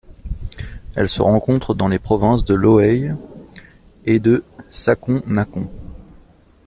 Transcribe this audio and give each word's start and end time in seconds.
Elle 0.95 1.07
se 1.09 1.21
rencontre 1.21 1.75
dans 1.75 1.87
les 1.87 1.99
provinces 1.99 2.43
de 2.43 2.55
Loei 2.55 3.11
et 4.07 4.17
de 4.17 4.43
Sakhon 4.71 5.21
Nakhon. 5.27 5.69